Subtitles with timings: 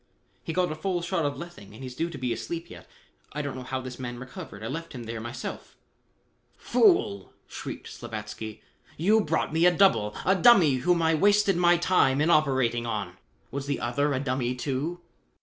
[0.43, 2.89] "He got a full shot of lethane and he's due to be asleep yet.
[3.33, 4.63] I don't know how this man recovered.
[4.63, 5.75] I left him there myself."
[6.57, 8.61] "Fool!" shrieked Slavatsky.
[8.97, 13.17] "You brought me a double, a dummy whom I wasted my time in operating on.
[13.51, 15.01] Was the other a dummy, too?"